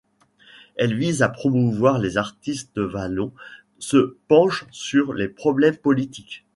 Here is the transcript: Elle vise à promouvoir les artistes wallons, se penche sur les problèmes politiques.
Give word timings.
Elle 0.77 0.97
vise 0.97 1.21
à 1.21 1.29
promouvoir 1.29 1.99
les 1.99 2.17
artistes 2.17 2.79
wallons, 2.79 3.33
se 3.77 4.15
penche 4.27 4.65
sur 4.71 5.13
les 5.13 5.27
problèmes 5.27 5.77
politiques. 5.77 6.43